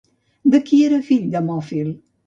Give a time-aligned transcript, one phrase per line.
[0.55, 1.97] De qui era fill Demòfil?